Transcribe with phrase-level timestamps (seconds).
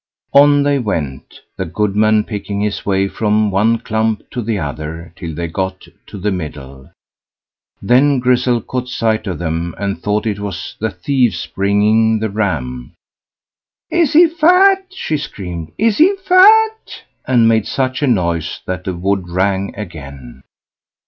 [0.33, 5.35] On they went, the goodman picking his way from one clump to the other, till
[5.35, 6.89] they got to the middle;
[7.83, 12.93] then Grizzel caught sight of them, and thought it was the thieves bringing the ram.
[13.91, 18.95] "Is he fat?" she screamed; "is he fat?" and made such a noise that the
[18.95, 20.41] wood rang again.